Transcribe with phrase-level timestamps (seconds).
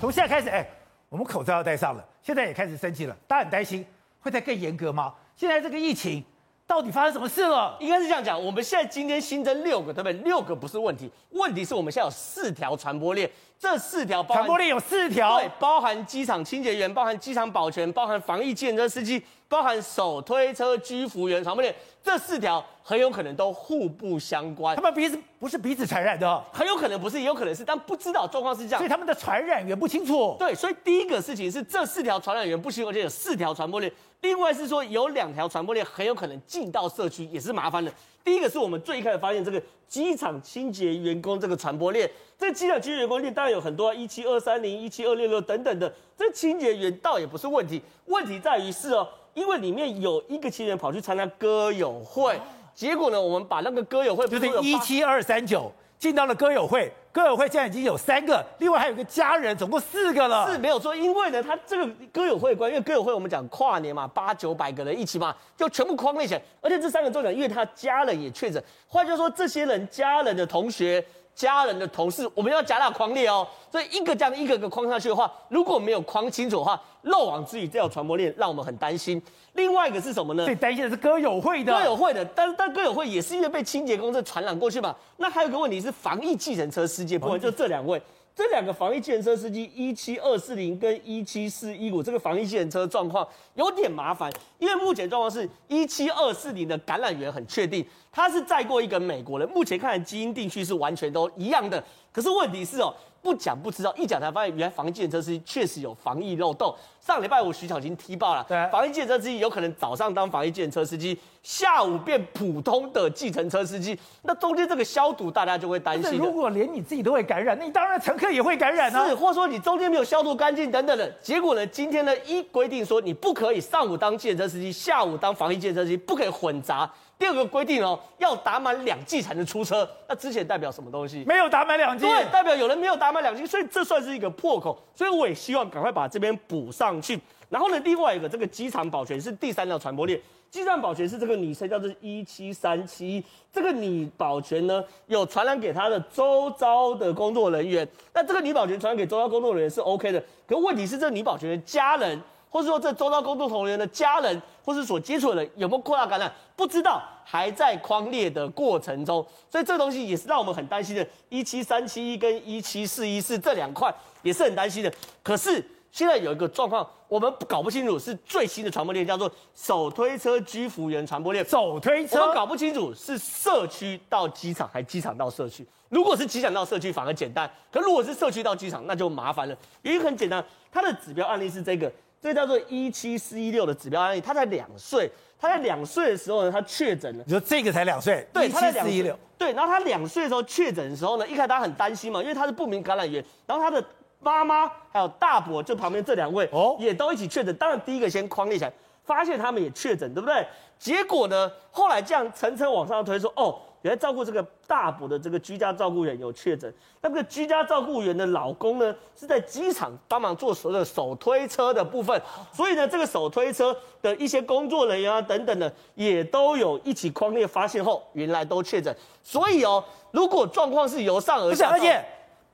[0.00, 0.66] 从现在开始，哎，
[1.08, 2.04] 我们口罩要戴上了。
[2.20, 3.86] 现在也开始升级了，大家很担心
[4.20, 5.14] 会再更严格吗？
[5.34, 6.22] 现在这个疫情
[6.66, 7.74] 到底发生什么事了？
[7.80, 10.12] 应该是这样讲，我们现在今天新增六个，对不对？
[10.22, 22.64] 六个不是问题，问题是我们现在有四条传播链，这四条包含传播链有四条，对，包含机场清洁员，包含机场保全，包含防疫计程车司机，包含手推车居服员，传播链这四条。
[22.86, 30.36] 很有可能都互不相关，他们彼此不是彼此传染的，哦，很有可能不是，也有可能是，但不知道状况是这样，所以他们的传染源不清楚。
[30.38, 33.90] 对，所以第一个事情是这四条传染源不清楚，而且有四条传播链。
[34.20, 37.90] 另外是说有两条传播链很有可能进到社区，也是麻烦的。
[38.24, 52.40] 第一个是我们最一开始发现这个机场清洁员工这个传播链，这机场清洁员工链当然有很多一七二三零、一七二六六等等的，这清洁员倒也不是问题，问题在于是哦，因为里面有一个清洁员跑去参加歌友会。
[52.74, 60.50] 结果呢，我们把那个歌友会就是一七二三九进到了歌友会，歌友会现在已经有三个，另外还有个家人，总共四个了。
[60.50, 71.04] 是没有错，因为呢，他这个歌友会关，因为歌友会我们讲跨年嘛，八九百个人一起嘛，就全部框列起来，而且这三个重点，因为他家人也确诊，换句话说，这些人家人的同学。
[71.34, 73.46] 家人的同事，我们要加大框列哦。
[73.70, 79.20] 所以一个这样一个个框下去的话，如果没有框清楚的话，漏网之鱼这条传播链让我们很担心。
[79.54, 80.44] 另外一个是什么呢？
[80.44, 81.72] 最担心的是歌友会的。
[81.72, 84.94] 歌友会的，但但歌友会也是因为被清洁工这传染过去嘛。
[85.16, 88.00] 那还有一个问题是防疫计程车司机部分，就这两位。
[88.34, 102.92] 这两个防疫计程车司机一七二四零跟一七四一五，这个防疫计程车状况有点麻烦，因为目前状况是一七二四零的感染源很确定，他是载过一个美国人，目前看来基因定序是完全都一样的，可是问题是哦。
[103.24, 106.76] 不讲不知道，一讲才发现，原来防疫计程车司机确实有防疫漏洞。
[107.00, 113.98] 上礼拜五徐小琴踢爆了，对，防疫计程车司机有可能早上当防疫计程车司机，下午变普通的计程车司机。
[114.22, 116.18] 那中间这个消毒，大家就会担心。
[116.18, 119.08] 如果连你自己都会感染，那你当然乘客也会感染啊。
[119.08, 121.10] 是，或者说你中间没有消毒干净等等的。
[121.22, 126.90] 结果呢，今天呢一规定说，你不可以上午当计程车司机，下午当防疫计程车司机，不可以混杂。
[127.18, 129.88] 第二个规定哦，要打满两剂才能出车。
[130.08, 131.24] 那之前代表什么东西？
[131.26, 134.78] 没有打满两剂，对，代表有人没有打满两剂，所以这算是一个破口。
[134.94, 137.18] 所以我也希望赶快把这边补上去。
[137.48, 147.88] 然后呢，另外一个这个机场保全是第三条传播链，机场保全是这个女生叫做一七三七，这个女保全呢有传染给她的周遭的工作人员。
[148.12, 152.20] 那这个女保全传染给周遭工作人员是 OK 的，可问题是这个女保全的家人。
[152.54, 161.04] 或是说，这周遭工作同仁的家人，或是所接触的人有没有扩大感染，不知道，还在匡列的过程中，所以这东西也是让我们很担心的。
[161.30, 164.92] 一七三七一跟一七四一四这两块也是很担心的。
[165.20, 165.60] 可是
[165.90, 171.44] 现在有一个状况，我们搞不清楚是最新的传播链，叫做手推车居服员传播链。
[171.44, 175.66] 手推车，我们搞不清楚是社区到机场，还是机场到社区。
[175.88, 179.56] 如果是机场到社区，反而简单；可如果是社区到机场，那就麻烦了。
[179.82, 181.90] 原因很简单，它的指标案例是这个。
[182.24, 187.24] 这叫做一七四一六的指标案例，他才两岁，他在两岁的时候呢，他确诊了。
[187.26, 188.26] 你说这个才两岁？
[188.32, 189.14] 对，他在两岁。
[189.36, 193.22] 对，然后他两岁的时候确诊的时候呢，一开始大家很担心嘛，因为他是不明感染源。
[193.46, 193.84] 然后他的
[194.20, 197.54] 妈妈还有大伯，就旁边这两位哦，也都一起确诊。
[197.56, 198.72] 当然第一个先框列起来，
[199.04, 200.46] 发现他们也确诊，对不对？
[200.78, 203.60] 结果呢，后来这样层层往上推说，哦。
[203.84, 206.72] 原来照顾这个大伯的这个居家照顾员有确诊，
[207.02, 212.18] 那个居家照顾员的老公呢，是在机场帮忙做所有的手推车的部分，
[212.50, 218.94] 所以呢，这个手推车的一些工作人员啊等等的，也都有一起框列发现后，原来都确诊。
[219.22, 222.02] 所以哦，如果状况是由上而下，而且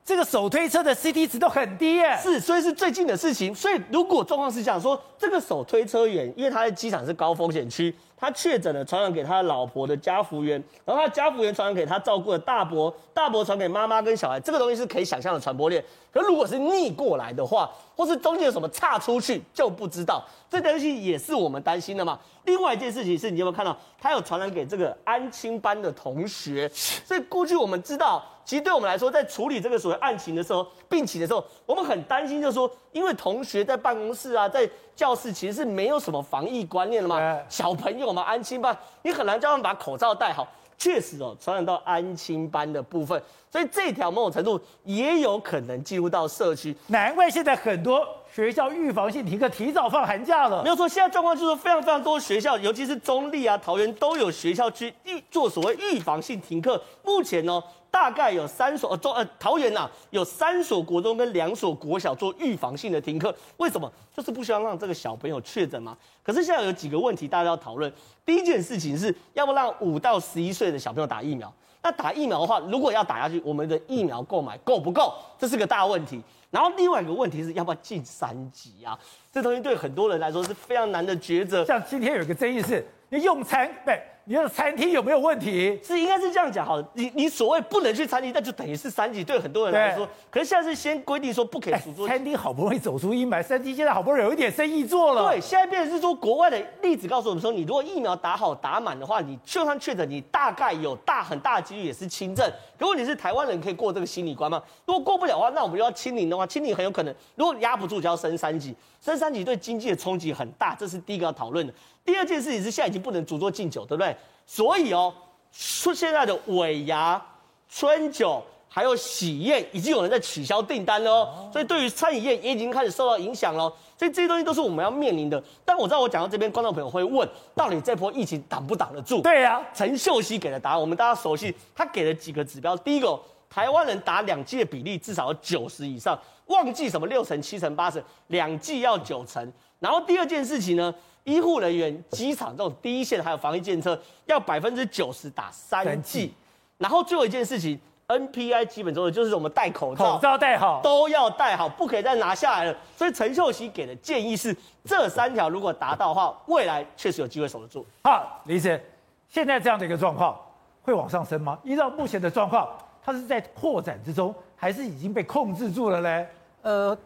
[0.05, 3.55] 这个手推车的 CT 值都很低耶，是，所以是最近的事情。
[3.55, 7.95] 所以如果状况是这样说，这个手推车员，因为他在机场是高风险区。
[8.21, 15.83] 他确诊了，传染给他老婆的家服员，然后他家服员传染给他照顾的大伯，大伯传给妈妈跟小孩，这个东西是可以想象的传播链。
[16.13, 20.23] 可如果是逆过来的话，或是中间有什么岔出去，就不知道。
[20.51, 22.19] 这东西也是我们担心的嘛。
[22.45, 26.69] 另外一件事情是，你有没有看到他有传染给这个安亲班的同学？
[26.75, 37.39] 所以过去我们知道，其实对我们来说，在处理这个所谓案情的时候、病情的时候，我们很担心，就是说，因为同学在办公室啊，在教室其实是没有什么防疫观念的嘛。
[37.49, 40.47] 小朋友嘛，安亲班，你很难叫他们把口罩戴好。
[40.77, 43.23] 确实哦，传染到安亲班的部分，
[43.53, 46.75] 所以这条某种程度也有可能进入到社区。
[46.87, 48.03] 难怪现在很多
[48.33, 50.63] 学校预防性停课，提早放寒假了。
[50.63, 56.83] 没有错，现在状况就是非常非常多学校，尤其是中立啊、桃园都有学校去预做所谓预防性停课。
[57.05, 57.65] 目前呢、哦。
[57.91, 63.91] 大概有三所呃中呃桃园呐、啊，有三所国中跟两所国小做预防性的停课，为什么？
[64.17, 65.97] 就是不希望让这个小朋友确诊嘛。
[66.23, 67.93] 可是现在有几个问题大家要讨论。
[68.25, 71.53] 第一件事情是要不让五到十一岁的小朋友打疫苗？
[71.83, 75.15] 那打疫苗的话，如果要打下去，我们的疫苗购买够不够？
[75.39, 76.23] 这是个大问题。
[76.51, 78.99] 然后另外一个问题是要不要进三级啊？
[79.33, 81.65] 这东西对很多人来说是非常难的抉择。
[81.65, 84.01] 像今天有一个争议是，你用餐对。
[84.31, 85.77] 你的餐厅有没有问题？
[85.83, 90.09] 是应该是这样讲好，你你所谓不能去餐厅，那就等于是三级，对很多人来说。
[90.31, 92.07] 可是现在是先规定说不可以出桌。
[92.07, 95.29] 餐厅好不容易走出阴霾，三级现在好不容易有一点生意做了。
[95.29, 102.49] 对，现在变成是说国外的例子告诉我们说，你如果疫苗打好打满的话，你就算确诊，你大概有大很大的几率也是轻症。
[102.79, 104.63] 如果你是台湾人，可以过这个心理关吗？
[104.87, 111.75] 如果过不了的话，那我们就要清零的话，清零很有可能，如果压不住就要升三级，升三级对经济的冲击很大，这是第一个要讨论的。
[112.05, 114.15] 第二件事情是现在已经不能主桌敬酒，对不对？
[114.47, 115.13] 所以哦，
[115.53, 117.21] 出现在的尾牙、
[117.69, 121.51] 春酒还有喜宴，已经有人在取消订单了哦。
[121.53, 123.73] 所以对于餐饮业也已经开始受到影响了。
[123.97, 125.43] 所以这些东西都是我们要面临的。
[125.65, 129.21] 但我知道我讲到这边，观众朋友会问，到底这波疫情挡不挡得住？
[129.23, 132.77] 对呀，陈秀熙给的答案，我们大家熟悉，他给了几个指标。
[132.79, 139.53] 第一个，台湾人打两剂的比例至少要九十以上，忘记什么六成、七成、八成，两剂要九成。
[139.79, 140.95] 然后第二件事情呢？
[141.31, 146.35] 医护人员、机场这种第一线还有防疫检测，要百分之九十打三剂。
[146.79, 147.79] 然后最后一件事情
[148.09, 152.77] ，NPI 基本做的就是我们戴口罩，口罩戴好，都要戴好，不可以再拿下来了。
[152.97, 157.87] 所以陈秀熙给的建议是，这三条如果达到的话，未来确实有机会守得住。
[158.03, 158.81] 好，李医生，
[159.29, 160.37] 现在这样的一个状况
[160.83, 161.59] 会往上升吗？
[161.63, 162.69] 依照目前的状况，
[163.05, 166.27] 它是在扩展之中，还是已经被控制住了呢？
[166.63, 166.99] 呃。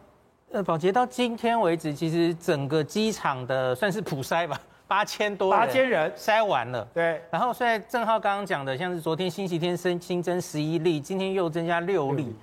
[0.55, 4.57] 呃，宝洁到今天为止，其实整个机场的算是普筛吧，
[4.87, 6.87] 八千多人，八千人筛完了。
[6.93, 7.21] 对。
[7.29, 12.33] 然后现在正浩刚刚讲的，像是昨天星期天新新增十一例，今天又增加六例，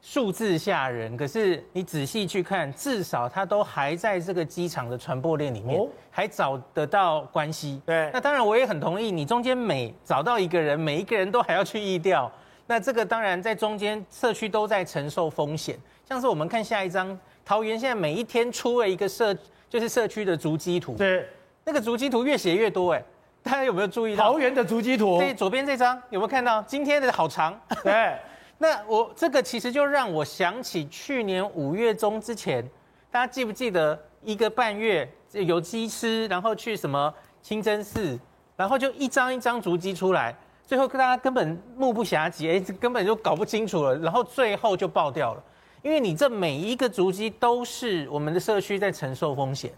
[0.00, 1.16] 数字吓人。
[1.16, 7.82] 可是你仔细去看，至少它都还在这个机场的传播链里面，哦、还找得到关系。
[7.84, 8.08] 对。
[8.12, 12.30] 那当然我也很同意，你中间每找到一个人，每一个人都还要去疫调，
[12.68, 15.76] 那这个当然在中间社区都在承受风险。
[16.08, 17.18] 像是我们看下一张。
[17.48, 19.34] 桃园现在每一天出了一个社，
[19.70, 20.92] 就是社区的足迹图。
[20.96, 21.26] 对，
[21.64, 23.02] 那个足迹图越写越多哎，
[23.42, 24.26] 大家有没有注意到？
[24.26, 26.60] 桃园的足迹图，对，左边这张有没有看到？
[26.64, 27.58] 今天的好长。
[27.82, 28.14] 对，
[28.58, 32.62] 那我这个其实就让我想起去年五月中之前，
[33.10, 37.10] 大家记不记得一个半月有鸡吃，然后去什么
[37.40, 38.20] 清真寺，
[38.58, 40.36] 然后就一张一张足迹出来，
[40.66, 45.42] 最后大家根本目不暇接，哎，根本就搞不清楚了，然后最后就爆掉了。
[45.82, 49.72] 因为你这每一个足迹都是我们的社区在承受风险，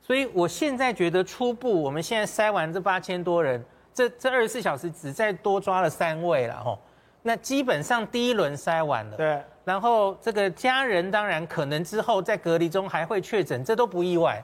[0.00, 3.62] 所以我现在觉得初步我们现在筛完这八千多人，
[3.92, 6.78] 这这二十四小时只再多抓了三位了吼，
[7.22, 14.42] 那基本上第一轮筛完了，对，然后这个家人当然可能之后在隔离中还会确诊，这都不意外，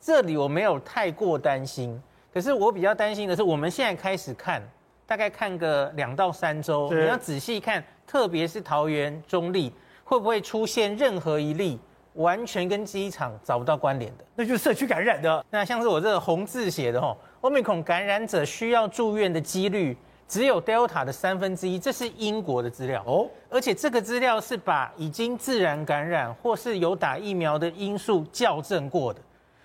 [0.00, 2.00] 这里我没有太过担心，
[2.34, 4.60] 可是我比较担心的是我们现在开始看，
[5.06, 9.70] 大概看个两到三周，你要仔细看，特别是桃园中坜。
[10.08, 11.78] 会不会出现任何一例
[12.14, 14.24] 完全跟机场找不到关联的？
[14.34, 15.44] 那就是社区感染的。
[15.50, 19.94] 那像是我这个红字写的吼，Omicron 感染者需要住院的几率
[20.26, 23.28] 只有 Delta 的三分之一，这是英国的资料哦。
[23.50, 29.20] 而且这个资料是把已经自然感染或是有打疫苗的因素校正过的，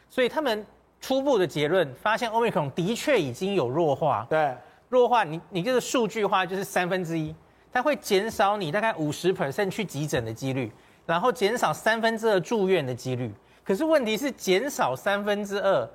[0.09, 0.65] 所以他们
[0.99, 4.27] 初步的结论发现 Omicron 的确已经有弱化。
[4.29, 4.53] 对，
[4.89, 7.33] 弱化你你这个数据化就是三分之一。
[7.73, 10.71] 它会减少你大概五十 percent 去急诊的几率，
[11.07, 13.33] 然后减少三分之二住院的几率。
[13.63, 15.89] 可是问题是减少三分之二，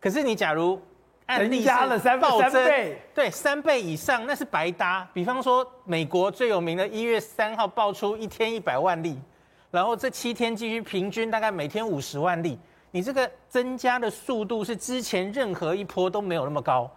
[0.00, 0.80] 可是你假如
[1.26, 2.52] 案例加了三暴增，
[3.12, 5.08] 对，三倍以上，那是白搭。
[5.12, 9.18] 比方说美国最有名的一月三号爆出一天一百万例，
[9.72, 12.56] 然后这七天继续平均大概每天五十万例，
[12.92, 16.88] 你这个增加的速度是之前任何一波都没有那么高。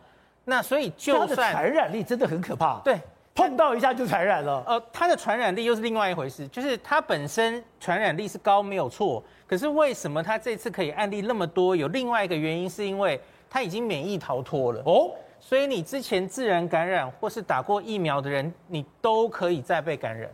[0.45, 2.99] 那所以就算传染力真的很可怕，对。
[3.39, 11.73] 碰到一下就传染了，呃，它的传染力又是另外一回事，就是它本身传染力是高没有错，可是为什么它这次可以案例那么多？
[11.73, 13.17] 有另外一个原因，是因为
[13.49, 20.29] 它已经免疫逃脱了哦，所以你之前自然感染或是打过疫苗的人，你都可以再被感染。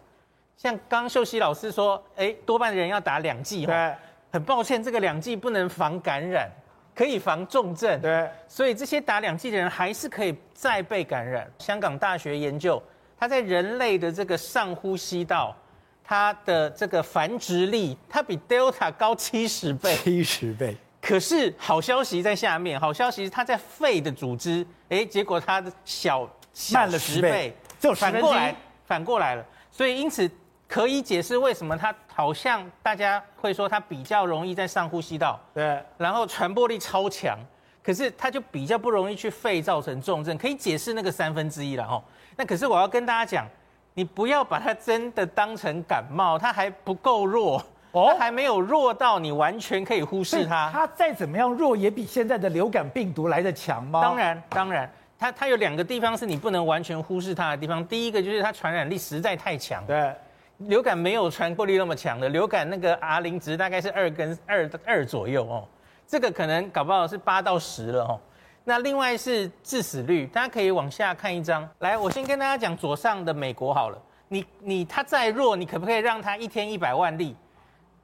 [0.58, 3.94] 像刚秀熙老师说，哎，多半的人要打两剂，对，
[4.32, 6.50] 很抱歉，这个两剂不能防感染，
[6.96, 11.48] 可以防重症，对，所以这些打两剂的人还是可以再被感染。
[11.60, 12.82] 香港大学研究。
[13.18, 15.56] 它在人类的这个上呼吸道，
[16.04, 19.96] 它的这个繁殖力，它比 Delta 高七十倍。
[19.96, 20.76] 七十倍。
[21.02, 28.56] 可是好消息在下面，好消息是它在肺的组织，哎，结果它的小，小慢了十倍，就反过来，
[28.86, 29.46] 反过来了。
[29.72, 30.28] 所以因此
[30.68, 37.38] 可以解释为什么它好像大家会说它比较容易在上呼吸道，对，然后传播力超强，
[37.86, 42.04] 可是它就比较不容易去肺造成重症，可以解释那个三分之一了哈。
[42.36, 43.48] 那可是我要跟大家讲，
[43.94, 47.64] 你不要把它真的当成感冒，它还不够弱。
[47.92, 50.70] 哦，它还没有弱到你完全可以忽视它。
[50.74, 54.02] 它再怎么样弱，也比现在的流感病毒来得强吗？
[54.02, 57.86] 当然，当然，它它有两个地方是你不能完全忽视它的地方。
[57.86, 59.86] 第一个就是它传染力实在太强。
[59.86, 60.12] 对，
[60.58, 65.66] 流感没有传播力那么强的，流感那个 R 零值大概是二跟二二左右哦，
[66.08, 68.20] 这个可能搞不好是八到十了哦。
[68.64, 71.68] 那另外是致死率，大家可以往下看一张。
[71.80, 74.02] 来，我先跟大家讲左上的美国好了。
[74.28, 77.36] 你你它再弱，你可不可以让它一天一百万例？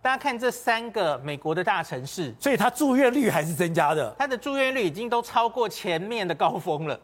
[0.04, 4.16] 大家看这三个美国的大城市，所以它住院率还是增加的。
[4.20, 7.00] 它的住院率已经都超过前面的高峰了，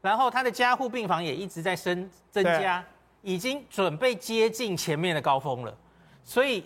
[0.00, 2.84] 然后它的加护病房也一直在升增加，
[3.22, 5.76] 已经准备接近前面的高峰了。
[6.22, 6.64] 所以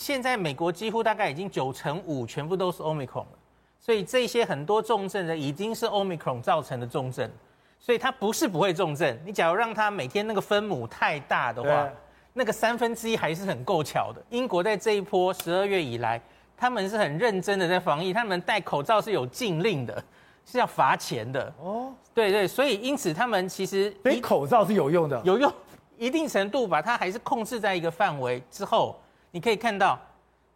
[0.00, 3.38] 现在美国几乎大概已经九成五全部都是 Omicron 了。
[3.78, 7.30] 所以这些很多重症的已经是 Omicron 造成的重症，
[7.78, 9.18] 所以它不是不会重症。
[9.26, 11.86] 你假如让它每天那个分母太大的话，
[12.32, 14.22] 那个三分之一还是很够巧的。
[14.30, 16.18] 英国在这一波十二月以来，
[16.56, 20.02] 他们是很认真的在防疫，他们戴口罩是有禁令的，
[20.46, 21.52] 是要罚钱的。
[21.60, 25.52] 哦，对对，所以因此他们其实所以口罩是有用的，有用，
[25.98, 28.98] 一定程度把它还是控制在一个范围之后，
[29.30, 29.98] 你可以看到。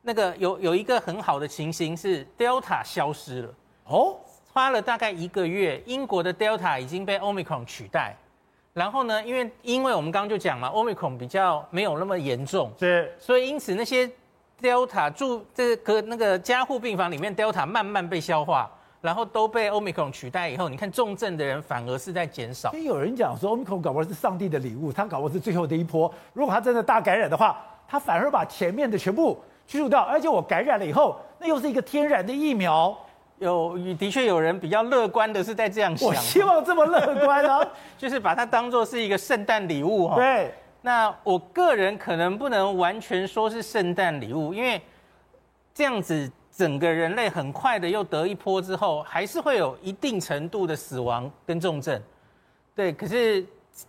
[0.06, 3.54] 那个有有一个很好的情形是 Delta 消失了
[3.86, 4.14] 哦，
[4.52, 8.14] 花了大概一个月，英国的 Delta 已经被 Omicron 取代。
[8.74, 14.06] 然后呢，因为因为我们刚刚就讲嘛，Omicron 比较没有那么严重，是，所以因此那些
[14.60, 22.72] Delta 住这个那个加护病房里面 Delta 慢慢被消化，然后都被 Omicron 取代以后，你看重症的人反而是在减少。
[22.72, 26.12] 所以有人讲说 Omicron 搞不好是上帝的礼物，他搞不好是最后的一波。
[26.34, 29.40] 如果他真的大感染的话，他反而把前面的全部。
[29.66, 32.94] 去除掉，而且我感染了以后，那又是一个天然的疫苗。
[33.38, 36.06] 有的确有人比较乐观的是在这样想。
[36.06, 40.16] 我希望这么乐观啊， 就是把它当做是一个圣诞礼物哈。
[40.16, 40.52] 对。
[40.82, 44.78] 那我个人可能不能完全说是圣诞礼物，因为
[45.72, 51.98] 这样子整个人类很快的又得一波之后，还是会有一定程度的死亡跟重症。
[52.76, 53.42] 对，可是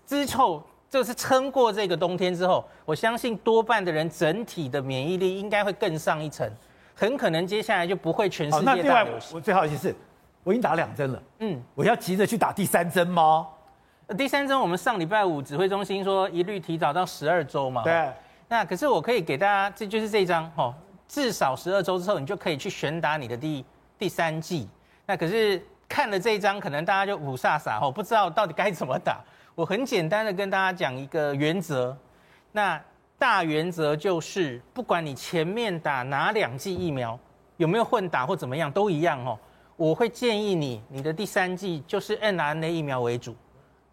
[0.05, 0.63] 之后。
[0.95, 6.49] 就是撑过这个冬天之后，我相信多半的人整体的免疫力应该会更上一层，
[6.95, 8.89] 很可能接下来就不会全世界大流行。
[8.89, 9.93] 那另外，我最好奇是，
[10.41, 13.45] 我已经打两针了，嗯，我要急着去打第三针吗？
[14.17, 17.83] 第三针我们上礼拜五指挥中心说一律提早到十二周嘛。
[17.83, 18.09] 对。
[18.47, 20.73] 那可是我可以给大家，这就是这张哦，
[21.09, 23.65] 至少十二周之后你就可以去选打你的第
[23.99, 24.69] 第三剂。
[25.05, 29.19] 那可是看了这一张，可能大家就五煞煞哦，不知道到底该怎么打。
[29.55, 31.95] 我很简单的跟大家讲一个原则，
[32.51, 32.79] 那
[33.17, 37.17] 大原则就是，不管你前面打哪两剂疫苗，
[37.55, 39.39] 有没有混打或怎么样，都一样哦。
[39.77, 43.33] 我会建议你，你的第三剂就是 mRNA 疫苗为主，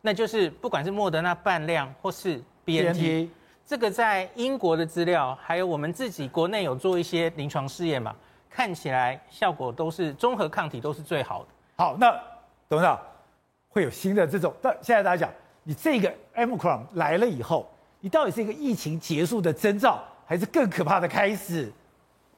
[0.00, 3.28] 那就是不管是莫德纳半量或是 BNT，
[3.64, 8.12] 这个在英国的资料，还有我们自己国内有做一些临床试验嘛，
[8.50, 11.48] 看起来效果都是综合抗体都是最好的。
[11.76, 12.12] 好，那
[12.68, 13.00] 董事长
[13.68, 15.32] 会有新的这种，但现在大家讲。
[15.64, 17.68] 你这个 Omicron 来了以后，
[18.00, 21.72] 你到底是一个疫情结束的征兆，还是更可怕的开始？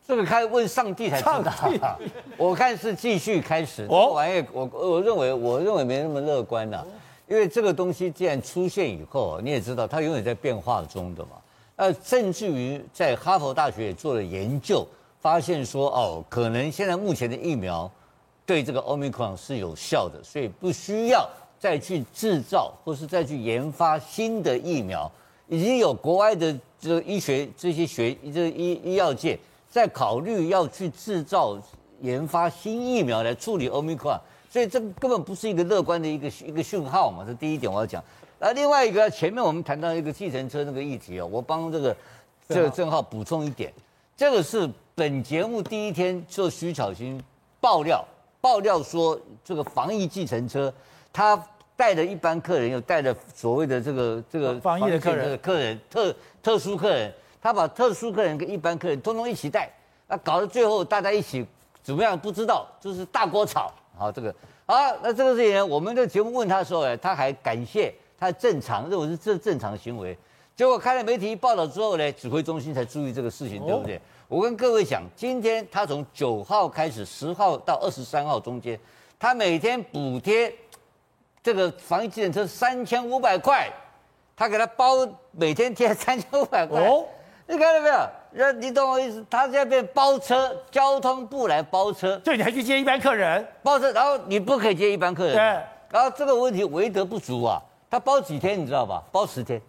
[0.07, 1.43] 这个开问上帝才知道。
[1.67, 1.81] 帝
[2.37, 3.87] 我看是继续开始。
[3.89, 6.87] 哦，玩意我我认为我认为没那么乐观呐、啊，
[7.27, 11.31] 因为这个东西既然出现以后，你也知道它永远在变化中的嘛。
[11.77, 14.87] 呃，甚至于在哈佛大学也做了研究，
[15.23, 17.91] 发现说哦，可能现在目前的疫苗
[18.45, 21.27] 对这个 Omicron 是有效的，所以不需要。
[21.65, 25.11] 再去制造或是再去研发新的疫苗，
[25.49, 29.39] 已经有国外的这个医学这些学这个医医药界
[29.71, 31.59] 在考虑要去制造
[32.03, 37.25] 研发新疫苗来处理 Omicron，所以这根本不是一个乐观的一个一个讯号嘛。
[37.27, 38.05] 这第一点我要讲。
[38.39, 41.97] 那另外一个前面我们谈到一个计程车那个议题哦，我帮这个
[42.47, 43.73] 这个正好补充一点，
[44.15, 47.19] 这个是本节目第一天就徐巧芯
[47.59, 48.05] 爆料
[48.43, 50.71] 爆料说这个防疫计程车
[51.11, 51.43] 他。
[51.77, 57.13] 带着一般客人，又带着所谓的这个这个防疫的客人，客人特特殊客人，
[57.43, 59.69] 他把特殊客人跟一般客人通通一起带，
[60.07, 61.45] 那搞到最后大家一起
[61.83, 63.73] 怎么样不知道，就是大锅炒。
[63.99, 64.33] 好，这个
[64.67, 70.17] 好，那这个事情呢，我们的节目问他的时候呢，他还感谢他正常，认为是这正常行为。
[70.55, 74.01] 结果看了媒体报道之后呢，指挥中心才注意这个事情，对不对？
[74.29, 78.79] 我跟各位讲，今天他从九号开始，十号到二十三号中间，
[79.19, 80.55] 他每天补贴。
[81.45, 83.71] 这个防疫计程车三千五百块，
[84.35, 86.81] 他给他包每天贴三千五百块。
[86.81, 87.05] 哦，
[87.47, 88.09] 你看到没有？
[88.33, 89.23] 那你懂我意思？
[89.29, 92.17] 他现在变包车，交通部来包车。
[92.25, 93.47] 对，你还去接一般客人？
[93.63, 95.35] 包车，然后你不可以接一般客人。
[95.35, 95.41] 对。
[95.91, 97.61] 然后这个问题为德不足啊，
[97.91, 99.03] 他包几天你知道吧？
[99.13, 99.61] 包十天，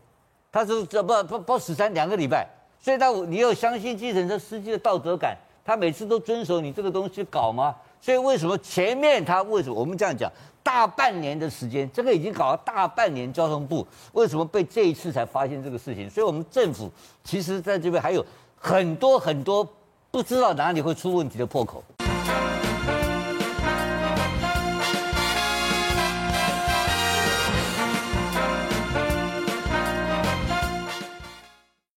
[0.53, 2.47] 他是这不不包十三两个礼拜，
[2.79, 7.75] 所以他你要相信计程车司机的道德感，他每次都遵守你这个东西搞吗？
[7.99, 10.31] 所以为什么前面他为什么我们这样讲，
[10.75, 16.09] 大半年的时间，这个已经搞了大半年，交通部为什么被这一次才发现这个事情？
[16.09, 16.91] 所以我们政府
[17.23, 18.25] 其实在这边还有
[18.57, 19.65] 很多很多
[20.11, 21.81] 不知道哪里会出问题的破口。